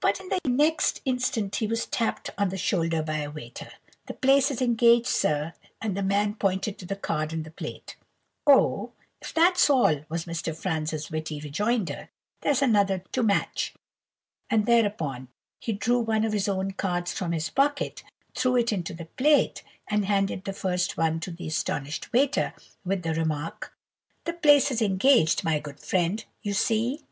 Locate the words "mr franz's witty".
10.26-11.40